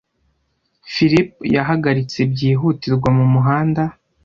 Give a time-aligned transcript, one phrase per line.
[0.93, 3.83] Philip yahagaritse byihutirwa mumuhanda.